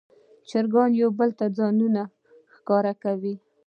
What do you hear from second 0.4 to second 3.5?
چرګان یو بل ته ځانونه ښکاره کوي.